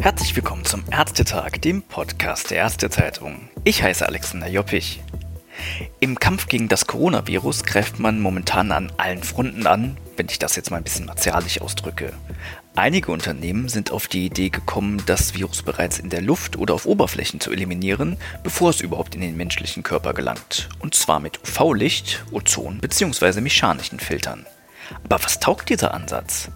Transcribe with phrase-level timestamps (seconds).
[0.00, 3.50] Herzlich willkommen zum Ärztetag, dem Podcast der Ärztezeitung.
[3.64, 5.02] Ich heiße Alexander Joppich.
[6.00, 10.56] Im Kampf gegen das Coronavirus greift man momentan an allen Fronten an, wenn ich das
[10.56, 12.14] jetzt mal ein bisschen martialisch ausdrücke.
[12.76, 16.86] Einige Unternehmen sind auf die Idee gekommen, das Virus bereits in der Luft oder auf
[16.86, 20.68] Oberflächen zu eliminieren, bevor es überhaupt in den menschlichen Körper gelangt.
[20.80, 23.40] Und zwar mit UV-Licht, Ozon bzw.
[23.40, 24.44] mechanischen Filtern.
[25.04, 26.50] Aber was taugt dieser Ansatz?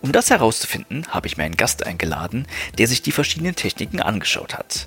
[0.00, 2.46] Um das herauszufinden, habe ich mir einen Gast eingeladen,
[2.78, 4.86] der sich die verschiedenen Techniken angeschaut hat.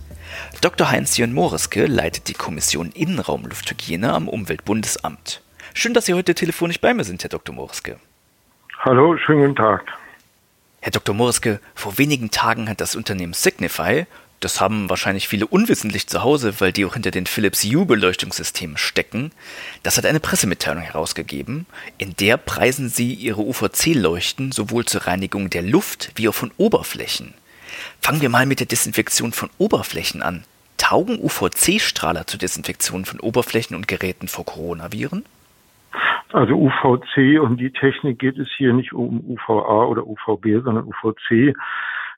[0.62, 0.90] Dr.
[0.90, 5.42] Heinz-Jörn Moreske leitet die Kommission Innenraumlufthygiene am Umweltbundesamt.
[5.74, 7.54] Schön, dass Sie heute telefonisch bei mir sind, Herr Dr.
[7.54, 7.98] Moreske.
[8.80, 9.84] Hallo, schönen guten Tag.
[10.86, 11.16] Herr Dr.
[11.16, 14.06] Moreske, vor wenigen Tagen hat das Unternehmen Signify,
[14.40, 18.78] das haben wahrscheinlich viele unwissentlich zu Hause, weil die auch hinter den Philips Hue Beleuchtungssystemen
[18.78, 19.32] stecken,
[19.82, 21.66] das hat eine Pressemitteilung herausgegeben,
[21.98, 27.34] in der preisen sie ihre UVC-Leuchten sowohl zur Reinigung der Luft wie auch von Oberflächen.
[28.00, 30.44] Fangen wir mal mit der Desinfektion von Oberflächen an.
[30.78, 35.26] Taugen UVC-Strahler zur Desinfektion von Oberflächen und Geräten vor Coronaviren?
[36.34, 41.56] Also UVC, um die Technik geht es hier nicht um UVA oder UVB, sondern UVC.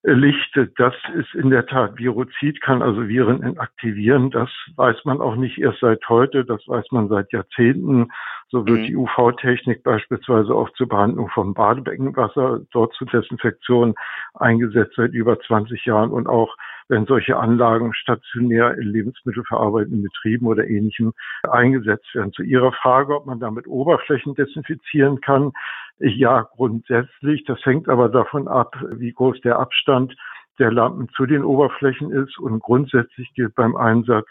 [0.04, 4.32] Licht, das ist in der Tat Virozid, kann also Viren inaktivieren.
[4.32, 8.10] Das weiß man auch nicht erst seit heute, das weiß man seit Jahrzehnten.
[8.50, 8.86] So wird mhm.
[8.86, 13.96] die UV-Technik beispielsweise auch zur Behandlung von Badebeckenwasser, dort zur Desinfektion
[14.36, 16.56] eingesetzt seit über 20 Jahren und auch
[16.90, 22.34] wenn solche Anlagen stationär in lebensmittelverarbeitenden Betrieben oder ähnlichem eingesetzt werden.
[22.34, 25.52] Zu Ihrer Frage, ob man damit Oberflächen desinfizieren kann.
[26.00, 27.44] Ja, grundsätzlich.
[27.46, 30.16] Das hängt aber davon ab, wie groß der Abstand
[30.60, 32.38] der Lampen zu den Oberflächen ist.
[32.40, 34.28] Und grundsätzlich gilt beim Einsatz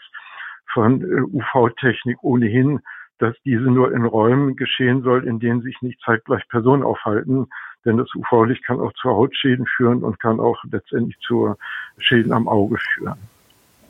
[0.73, 2.79] von äh, UV-Technik ohnehin,
[3.19, 7.47] dass diese nur in Räumen geschehen soll, in denen sich nicht zeitgleich Personen aufhalten.
[7.85, 11.55] Denn das UV-Licht kann auch zu Hautschäden führen und kann auch letztendlich zu
[11.97, 13.17] Schäden am Auge führen.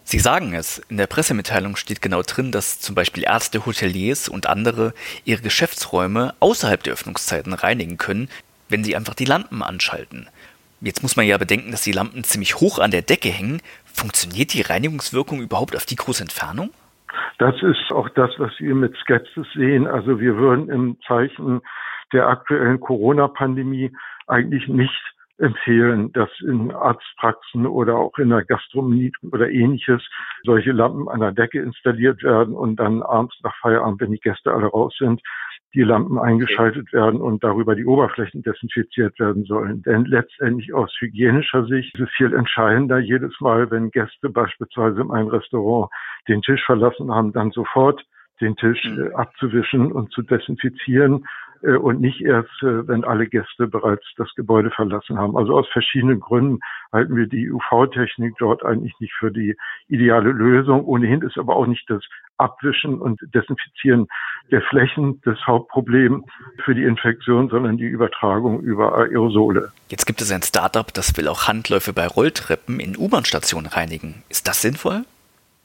[0.03, 4.47] Sie sagen es, in der Pressemitteilung steht genau drin, dass zum Beispiel Ärzte, Hoteliers und
[4.47, 4.93] andere
[5.25, 8.29] ihre Geschäftsräume außerhalb der Öffnungszeiten reinigen können,
[8.69, 10.29] wenn sie einfach die Lampen anschalten.
[10.79, 13.61] Jetzt muss man ja bedenken, dass die Lampen ziemlich hoch an der Decke hängen.
[13.85, 16.69] Funktioniert die Reinigungswirkung überhaupt auf die große Entfernung?
[17.39, 19.87] Das ist auch das, was wir mit Skepsis sehen.
[19.87, 21.61] Also wir würden im Zeichen
[22.13, 23.91] der aktuellen Corona-Pandemie
[24.27, 30.03] eigentlich nicht empfehlen, dass in Arztpraxen oder auch in der Gastronomie oder ähnliches
[30.43, 34.51] solche Lampen an der Decke installiert werden und dann abends nach Feierabend, wenn die Gäste
[34.51, 35.21] alle raus sind,
[35.75, 39.83] die Lampen eingeschaltet werden und darüber die Oberflächen desinfiziert werden sollen.
[39.83, 45.11] Denn letztendlich aus hygienischer Sicht ist es viel entscheidender, jedes Mal, wenn Gäste beispielsweise in
[45.11, 45.91] einem Restaurant
[46.27, 48.03] den Tisch verlassen haben, dann sofort
[48.41, 49.03] den Tisch mhm.
[49.03, 51.25] äh, abzuwischen und zu desinfizieren
[51.61, 55.37] und nicht erst, äh, wenn alle Gäste bereits das Gebäude verlassen haben.
[55.37, 56.59] Also aus verschiedenen Gründen
[56.91, 59.55] halten wir die UV-Technik dort eigentlich nicht für die
[59.87, 60.85] ideale Lösung.
[60.85, 62.03] Ohnehin ist aber auch nicht das
[62.37, 64.07] Abwischen und Desinfizieren
[64.51, 66.25] der Flächen das Hauptproblem
[66.63, 69.71] für die Infektion, sondern die Übertragung über Aerosole.
[69.89, 74.23] Jetzt gibt es ein Startup, das will auch Handläufe bei Rolltreppen in U-Bahn-Stationen reinigen.
[74.29, 75.03] Ist das sinnvoll?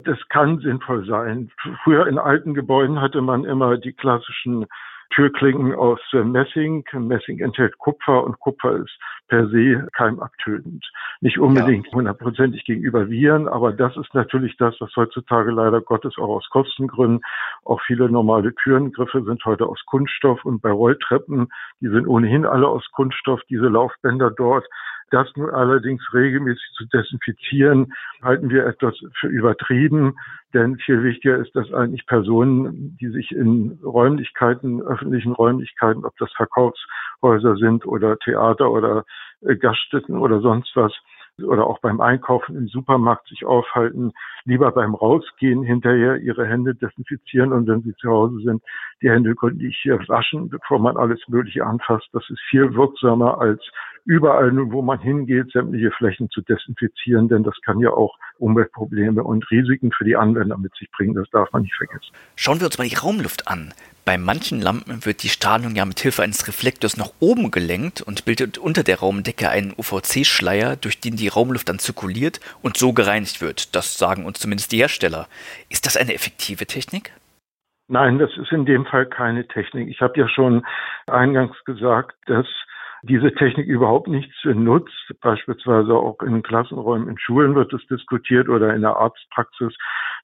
[0.05, 1.51] Das kann sinnvoll sein.
[1.85, 4.67] Früher in alten Gebäuden hatte man immer die klassischen
[5.15, 6.85] Türklingen aus äh, Messing.
[6.93, 10.85] Messing enthält Kupfer und Kupfer ist per se keimabtötend.
[11.21, 12.75] Nicht unbedingt hundertprozentig ja.
[12.75, 17.21] gegenüber Viren, aber das ist natürlich das, was heutzutage leider Gottes auch aus Kostengründen,
[17.65, 21.49] auch viele normale Türengriffe sind heute aus Kunststoff und bei Rolltreppen,
[21.81, 24.67] die sind ohnehin alle aus Kunststoff, diese Laufbänder dort
[25.13, 27.93] das nun allerdings regelmäßig zu desinfizieren,
[28.23, 30.17] halten wir etwas für übertrieben,
[30.55, 36.33] denn viel wichtiger ist, dass eigentlich Personen, die sich in Räumlichkeiten, öffentlichen Räumlichkeiten, ob das
[36.33, 39.05] Verkaufshäuser sind oder Theater oder
[39.43, 40.93] äh, Gaststätten oder sonst was,
[41.41, 44.13] oder auch beim Einkaufen im Supermarkt sich aufhalten,
[44.45, 48.63] lieber beim Rausgehen hinterher ihre Hände desinfizieren und wenn sie zu Hause sind,
[49.01, 49.77] die Hände gründlich
[50.09, 52.09] waschen, bevor man alles Mögliche anfasst.
[52.13, 53.63] Das ist viel wirksamer als
[54.05, 59.49] überall, wo man hingeht, sämtliche Flächen zu desinfizieren, denn das kann ja auch Umweltprobleme und
[59.51, 61.15] Risiken für die Anwender mit sich bringen.
[61.15, 62.13] Das darf man nicht vergessen.
[62.37, 63.73] Schauen wir uns mal die Raumluft an.
[64.05, 68.25] Bei manchen Lampen wird die Strahlung ja mit Hilfe eines Reflektors nach oben gelenkt und
[68.25, 73.41] bildet unter der Raumdecke einen UVC-Schleier, durch den die Raumluft dann zirkuliert und so gereinigt
[73.41, 73.77] wird.
[73.77, 75.29] Das sagen uns zumindest die Hersteller.
[75.69, 77.13] Ist das eine effektive Technik?
[77.87, 79.89] Nein, das ist in dem Fall keine Technik.
[79.89, 80.67] Ich habe ja schon
[81.07, 82.47] eingangs gesagt, dass
[83.03, 85.13] diese Technik überhaupt nichts nutzt.
[85.21, 89.77] Beispielsweise auch in Klassenräumen in Schulen wird es diskutiert oder in der Arztpraxis.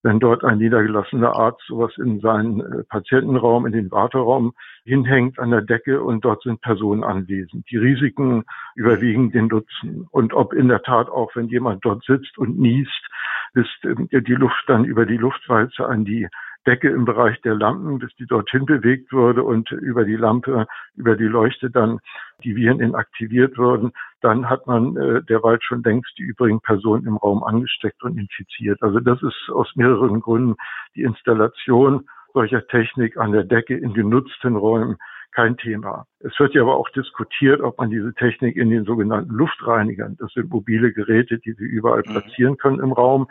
[0.03, 4.53] Wenn dort ein niedergelassener Arzt sowas in seinen äh, Patientenraum, in den Warteraum
[4.85, 7.69] hinhängt an der Decke und dort sind Personen anwesend.
[7.71, 10.07] Die Risiken überwiegen den Nutzen.
[10.11, 13.09] Und ob in der Tat auch, wenn jemand dort sitzt und niest,
[13.55, 16.29] ist äh, die Luft dann über die Luftwalze an die
[16.69, 20.67] Decke im Bereich der Lampen, bis die dorthin bewegt würde und über die Lampe,
[20.97, 21.99] über die Leuchte dann
[22.45, 27.17] die Viren inaktiviert würden, dann hat man äh, derweil schon längst die übrigen Personen im
[27.17, 28.83] Raum angesteckt und infiziert.
[28.83, 30.57] Also das ist aus mehreren Gründen
[30.95, 34.99] die Installation solcher Technik an der Decke in genutzten Räumen
[35.33, 36.05] kein Thema.
[36.21, 40.33] Es wird ja aber auch diskutiert, ob man diese Technik in den sogenannten Luftreinigern, das
[40.33, 42.13] sind mobile Geräte, die Sie überall mhm.
[42.13, 43.27] platzieren können im Raum,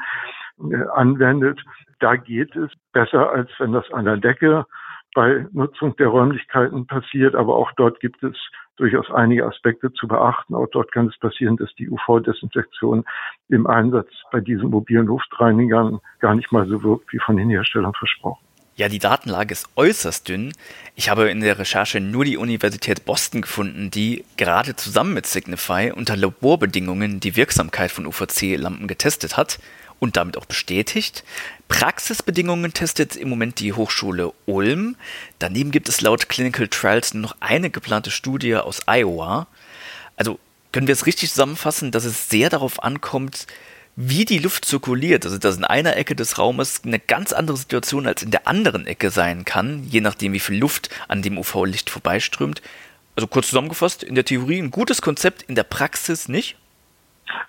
[0.94, 1.62] anwendet.
[2.00, 4.66] Da geht es besser, als wenn das an der Decke
[5.16, 7.36] bei Nutzung der Räumlichkeiten passiert.
[7.36, 8.36] Aber auch dort gibt es
[8.78, 10.54] durchaus einige Aspekte zu beachten.
[10.54, 13.04] Auch dort kann es passieren, dass die UV-Desinfektion
[13.50, 17.94] im Einsatz bei diesen mobilen Luftreinigern gar nicht mal so wirkt, wie von den Herstellern
[17.94, 18.48] versprochen.
[18.76, 20.54] Ja, die Datenlage ist äußerst dünn.
[20.94, 25.92] Ich habe in der Recherche nur die Universität Boston gefunden, die gerade zusammen mit Signify
[25.92, 29.58] unter Laborbedingungen die Wirksamkeit von UVC-Lampen getestet hat
[30.00, 31.24] und damit auch bestätigt.
[31.68, 34.96] Praxisbedingungen testet im Moment die Hochschule Ulm.
[35.40, 39.48] Daneben gibt es laut Clinical Trials noch eine geplante Studie aus Iowa.
[40.16, 40.40] Also
[40.72, 43.48] können wir es richtig zusammenfassen, dass es sehr darauf ankommt,
[43.96, 48.06] wie die Luft zirkuliert, also dass in einer Ecke des Raumes eine ganz andere Situation
[48.06, 51.90] als in der anderen Ecke sein kann, je nachdem wie viel Luft an dem UV-Licht
[51.90, 52.62] vorbeiströmt.
[53.16, 56.58] Also kurz zusammengefasst, in der Theorie ein gutes Konzept, in der Praxis nicht?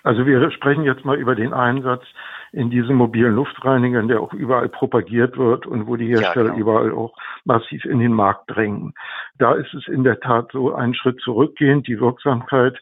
[0.03, 2.03] Also wir sprechen jetzt mal über den Einsatz
[2.51, 6.59] in diesen mobilen Luftreinigern, der auch überall propagiert wird und wo die Hersteller ja, genau.
[6.59, 7.15] überall auch
[7.45, 8.93] massiv in den Markt drängen.
[9.37, 11.87] Da ist es in der Tat so einen Schritt zurückgehend.
[11.87, 12.81] Die Wirksamkeit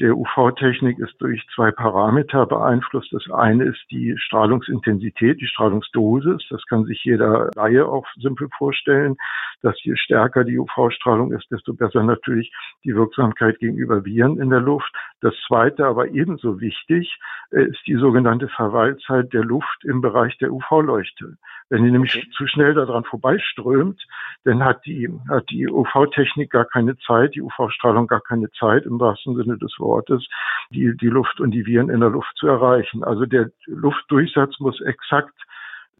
[0.00, 3.12] der UV-Technik ist durch zwei Parameter beeinflusst.
[3.12, 6.46] Das eine ist die Strahlungsintensität, die Strahlungsdosis.
[6.50, 9.16] Das kann sich jeder Laie auch simpel vorstellen,
[9.62, 12.52] dass je stärker die UV-Strahlung ist, desto besser natürlich
[12.84, 14.92] die Wirksamkeit gegenüber Viren in der Luft.
[15.20, 17.18] Das zweite, aber ebenso wichtig,
[17.50, 21.36] ist die sogenannte Verweilzeit der Luft im Bereich der UV-Leuchte.
[21.68, 22.28] Wenn die nämlich okay.
[22.36, 24.00] zu schnell daran vorbeiströmt,
[24.44, 29.00] dann hat die, hat die UV-Technik gar keine Zeit, die UV-Strahlung gar keine Zeit im
[29.00, 30.24] wahrsten Sinne des Wortes,
[30.70, 33.02] die, die Luft und die Viren in der Luft zu erreichen.
[33.02, 35.34] Also der Luftdurchsatz muss exakt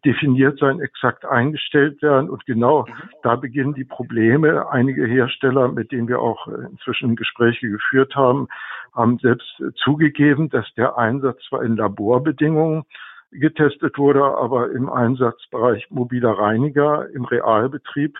[0.04, 2.30] definiert sein, exakt eingestellt werden.
[2.30, 2.92] Und genau mhm.
[3.22, 4.70] da beginnen die Probleme.
[4.70, 8.46] Einige Hersteller, mit denen wir auch inzwischen Gespräche geführt haben,
[8.94, 12.84] haben selbst zugegeben, dass der Einsatz zwar in Laborbedingungen
[13.30, 18.16] getestet wurde, aber im Einsatzbereich mobiler Reiniger im Realbetrieb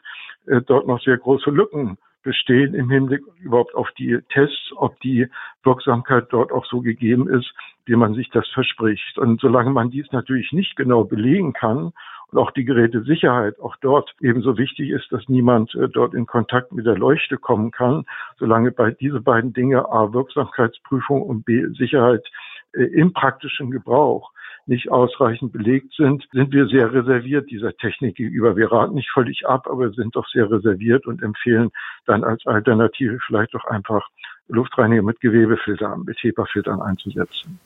[0.46, 5.28] äh, dort noch sehr große Lücken bestehen im Hinblick überhaupt auf die Tests, ob die
[5.62, 7.54] Wirksamkeit dort auch so gegeben ist,
[7.84, 9.16] wie man sich das verspricht.
[9.16, 11.92] Und solange man dies natürlich nicht genau belegen kann
[12.32, 16.72] und auch die Gerätesicherheit auch dort ebenso wichtig ist, dass niemand äh, dort in Kontakt
[16.72, 18.04] mit der Leuchte kommen kann,
[18.38, 22.26] solange bei diese beiden Dinge A Wirksamkeitsprüfung und B Sicherheit
[22.72, 24.32] äh, im praktischen Gebrauch
[24.66, 28.56] nicht ausreichend belegt sind, sind wir sehr reserviert dieser Technik gegenüber.
[28.56, 31.70] Wir raten nicht völlig ab, aber sind doch sehr reserviert und empfehlen
[32.06, 34.08] dann als Alternative vielleicht doch einfach
[34.48, 37.58] Luftreiniger mit Gewebefiltern, mit HEPA-Filtern einzusetzen.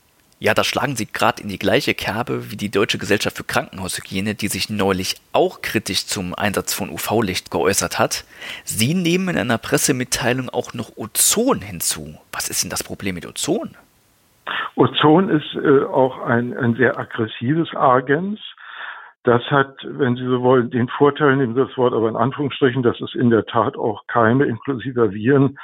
[0.42, 4.34] Ja, da schlagen Sie gerade in die gleiche Kerbe wie die Deutsche Gesellschaft für Krankenhaushygiene,
[4.34, 8.24] die sich neulich auch kritisch zum Einsatz von UV-Licht geäußert hat.
[8.64, 12.18] Sie nehmen in einer Pressemitteilung auch noch Ozon hinzu.
[12.32, 13.76] Was ist denn das Problem mit Ozon?
[14.80, 18.40] Ozon ist äh, auch ein, ein sehr aggressives Agens.
[19.24, 22.82] Das hat, wenn Sie so wollen, den Vorteil, nehmen Sie das Wort aber in Anführungsstrichen,
[22.82, 25.58] dass es in der Tat auch Keime inklusive Viren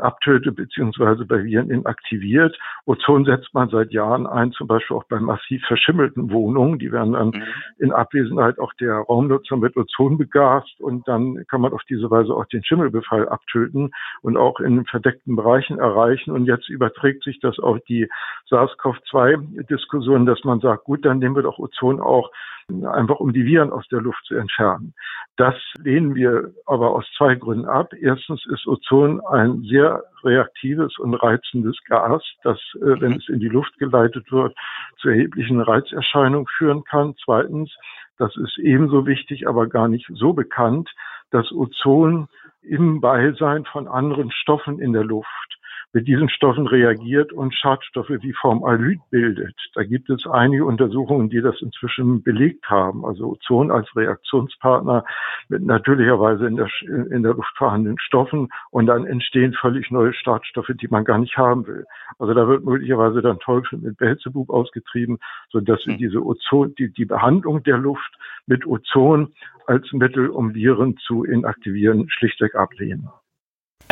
[0.00, 2.56] abtötet beziehungsweise bei Viren inaktiviert.
[2.86, 6.78] Ozon setzt man seit Jahren ein, zum Beispiel auch bei massiv verschimmelten Wohnungen.
[6.78, 7.42] Die werden dann mhm.
[7.78, 12.32] in Abwesenheit auch der Raumnutzer mit Ozon begast und dann kann man auf diese Weise
[12.34, 16.30] auch den Schimmelbefall abtöten und auch in verdeckten Bereichen erreichen.
[16.30, 18.08] Und jetzt überträgt sich das auf die
[18.50, 22.30] SARS-CoV-2-Diskussion, dass man sagt, gut, dann nehmen wir doch Ozon auch
[22.68, 24.94] einfach um die Viren aus der Luft zu entfernen.
[25.36, 27.92] Das lehnen wir aber aus zwei Gründen ab.
[27.94, 33.48] Erstens ist Ozon ein sehr reaktives und reizendes Gas, das, äh, wenn es in die
[33.48, 34.54] Luft geleitet wird,
[34.98, 37.14] zu erheblichen Reizerscheinungen führen kann.
[37.24, 37.74] Zweitens,
[38.18, 40.90] das ist ebenso wichtig, aber gar nicht so bekannt,
[41.30, 42.28] dass Ozon
[42.62, 45.58] im Beisein von anderen Stoffen in der Luft
[45.92, 49.54] mit diesen Stoffen reagiert und Schadstoffe wie Formaldehyd bildet.
[49.74, 53.04] Da gibt es einige Untersuchungen, die das inzwischen belegt haben.
[53.04, 55.04] Also Ozon als Reaktionspartner
[55.48, 60.72] mit natürlicherweise in der, in der Luft vorhandenen Stoffen und dann entstehen völlig neue Schadstoffe,
[60.80, 61.84] die man gar nicht haben will.
[62.18, 65.18] Also da wird möglicherweise dann Teufel mit Belzebub ausgetrieben,
[65.50, 65.98] sodass wir hm.
[65.98, 69.32] diese Ozon, die, die Behandlung der Luft mit Ozon
[69.66, 73.08] als Mittel, um Viren zu inaktivieren, schlichtweg ablehnen.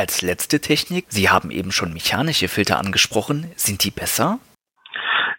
[0.01, 4.39] Als letzte Technik, Sie haben eben schon mechanische Filter angesprochen, sind die besser?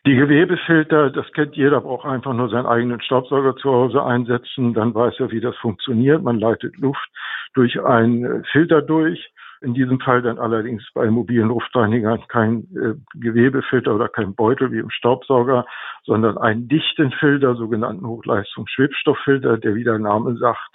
[0.06, 4.94] Die Gewebefilter, das kennt jeder, braucht einfach nur seinen eigenen Staubsauger zu Hause einsetzen, dann
[4.94, 6.22] weiß er, wie das funktioniert.
[6.22, 7.10] Man leitet Luft
[7.56, 9.32] durch einen Filter durch.
[9.62, 14.78] In diesem Fall dann allerdings bei mobilen Luftreinigern kein äh, Gewebefilter oder kein Beutel wie
[14.78, 15.66] im Staubsauger,
[16.04, 20.70] sondern einen dichten Filter, sogenannten Hochleistungsschwebstofffilter, der wie der Name sagt,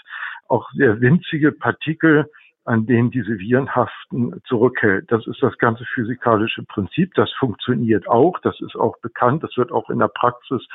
[0.48, 2.26] auch sehr winzige Partikel
[2.66, 5.10] an denen diese Viren haften, zurückhält.
[5.10, 7.14] Das ist das ganze physikalische Prinzip.
[7.14, 8.38] Das funktioniert auch.
[8.40, 9.42] Das ist auch bekannt.
[9.42, 10.66] Das wird auch in der Praxis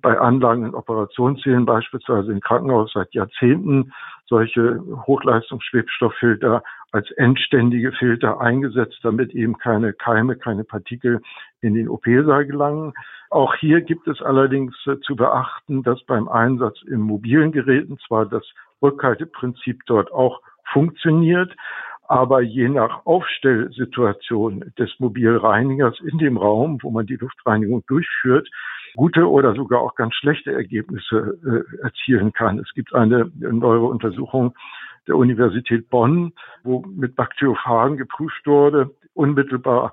[0.00, 3.92] bei Anlagen in Operationssälen beispielsweise im Krankenhaus seit Jahrzehnten
[4.26, 11.20] solche Hochleistungsschwebstofffilter als endständige Filter eingesetzt, damit eben keine Keime, keine Partikel
[11.60, 12.94] in den OP-Saal gelangen.
[13.30, 18.26] Auch hier gibt es allerdings äh, zu beachten, dass beim Einsatz in mobilen Geräten zwar
[18.26, 18.44] das
[18.80, 20.40] Rückhalteprinzip dort auch
[20.72, 21.54] funktioniert,
[22.06, 28.48] aber je nach Aufstellsituation des Mobilreinigers in dem Raum, wo man die Luftreinigung durchführt,
[28.94, 32.58] gute oder sogar auch ganz schlechte Ergebnisse äh, erzielen kann.
[32.58, 34.54] Es gibt eine neuere Untersuchung
[35.08, 39.92] der Universität Bonn, wo mit Bakteriophagen geprüft wurde, unmittelbar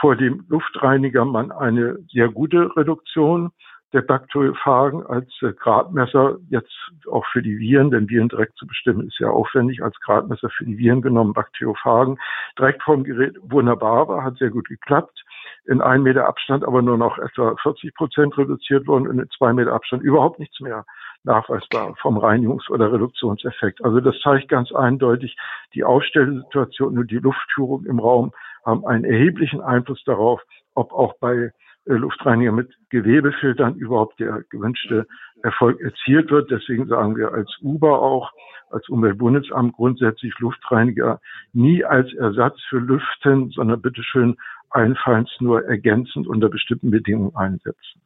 [0.00, 3.50] vor dem Luftreiniger man eine sehr gute Reduktion
[3.92, 6.72] der Bakteriophagen als äh, Gradmesser jetzt
[7.10, 10.64] auch für die Viren, denn Viren direkt zu bestimmen ist ja aufwendig, als Gradmesser für
[10.64, 12.18] die Viren genommen, Bakteriophagen.
[12.58, 15.24] Direkt vom Gerät wunderbar war, hat sehr gut geklappt.
[15.64, 19.52] In einem Meter Abstand aber nur noch etwa 40 Prozent reduziert worden und in zwei
[19.52, 20.84] Meter Abstand überhaupt nichts mehr
[21.24, 23.84] nachweisbar vom Reinigungs- oder Reduktionseffekt.
[23.84, 25.36] Also das zeigt ganz eindeutig,
[25.74, 28.32] die Ausstellsituation und die Luftführung im Raum
[28.64, 30.42] haben einen erheblichen Einfluss darauf,
[30.74, 31.52] ob auch bei
[31.96, 35.06] Luftreiniger mit Gewebefiltern überhaupt der gewünschte
[35.42, 36.50] Erfolg erzielt wird.
[36.50, 38.30] Deswegen sagen wir als Uber auch,
[38.70, 41.20] als Umweltbundesamt grundsätzlich Luftreiniger
[41.52, 44.36] nie als Ersatz für Lüften, sondern bitteschön
[44.70, 48.02] allenfalls nur ergänzend unter bestimmten Bedingungen einsetzen.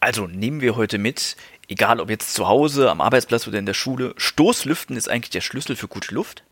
[0.00, 1.36] Also nehmen wir heute mit,
[1.68, 5.40] egal ob jetzt zu Hause, am Arbeitsplatz oder in der Schule, Stoßlüften ist eigentlich der
[5.40, 6.44] Schlüssel für gute Luft?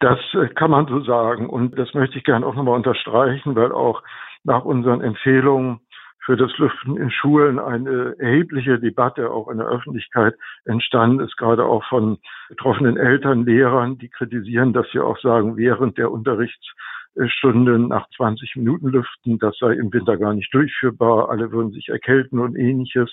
[0.00, 1.48] Das äh, kann man so sagen.
[1.48, 4.02] Und das möchte ich gerne auch nochmal unterstreichen, weil auch
[4.44, 5.80] nach unseren Empfehlungen
[6.24, 10.34] für das Lüften in Schulen eine erhebliche Debatte auch in der Öffentlichkeit
[10.64, 12.18] entstanden ist, gerade auch von
[12.48, 16.64] betroffenen Eltern, Lehrern, die kritisieren, dass sie auch sagen, während der Unterrichts
[17.26, 19.38] Stunden nach 20 Minuten lüften.
[19.38, 21.28] Das sei im Winter gar nicht durchführbar.
[21.28, 23.12] Alle würden sich erkälten und ähnliches.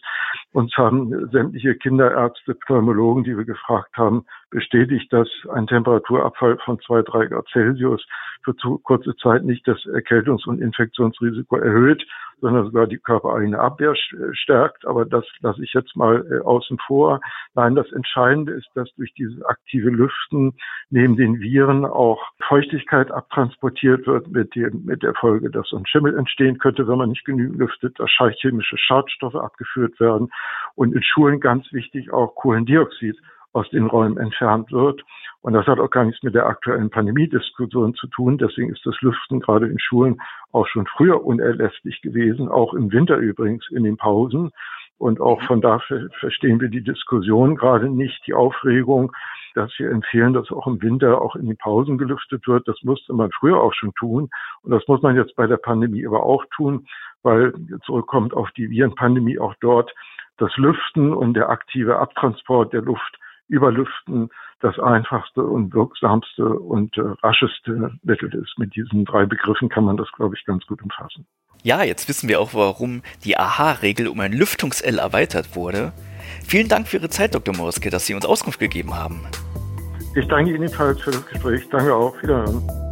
[0.53, 7.01] Uns haben sämtliche Kinderärzte, Pneumologen, die wir gefragt haben, bestätigt, dass ein Temperaturabfall von zwei,
[7.01, 8.05] drei Grad Celsius
[8.43, 12.05] für zu kurze Zeit nicht das Erkältungs- und Infektionsrisiko erhöht,
[12.41, 13.95] sondern sogar die körpereigene Abwehr
[14.31, 14.85] stärkt.
[14.85, 17.19] Aber das lasse ich jetzt mal äh, außen vor.
[17.53, 20.53] Nein, das Entscheidende ist, dass durch dieses aktive Lüften
[20.89, 25.85] neben den Viren auch Feuchtigkeit abtransportiert wird mit, dem, mit der Folge, dass so ein
[25.85, 30.29] Schimmel entstehen könnte, wenn man nicht genügend lüftet, dass chemische Schadstoffe abgeführt werden
[30.75, 33.17] und in Schulen ganz wichtig auch Kohlendioxid
[33.53, 35.01] aus den Räumen entfernt wird.
[35.41, 38.37] Und das hat auch gar nichts mit der aktuellen Pandemiediskussion zu tun.
[38.37, 43.17] Deswegen ist das Lüften gerade in Schulen auch schon früher unerlässlich gewesen, auch im Winter
[43.17, 44.51] übrigens in den Pausen.
[44.97, 49.13] Und auch von dafür verstehen wir die Diskussion gerade nicht, die Aufregung,
[49.55, 52.67] dass wir empfehlen, dass auch im Winter auch in den Pausen gelüftet wird.
[52.67, 54.29] Das musste man früher auch schon tun.
[54.61, 56.85] Und das muss man jetzt bei der Pandemie aber auch tun,
[57.23, 57.53] weil
[57.85, 59.93] zurückkommt auf die Virenpandemie auch dort
[60.37, 63.17] das Lüften und der aktive Abtransport der Luft
[63.49, 64.29] Überlüften
[64.61, 68.57] das einfachste und wirksamste und äh, rascheste Mittel ist.
[68.57, 71.25] Mit diesen drei Begriffen kann man das, glaube ich, ganz gut umfassen.
[71.63, 75.91] Ja, jetzt wissen wir auch, warum die AHA-Regel um ein Lüftungs-L erweitert wurde.
[76.45, 77.55] Vielen Dank für Ihre Zeit, Dr.
[77.55, 79.21] Morske, dass Sie uns Auskunft gegeben haben.
[80.15, 81.67] Ich danke Ihnen ebenfalls für das Gespräch.
[81.69, 82.21] Danke auch.
[82.21, 82.88] Wiederhören.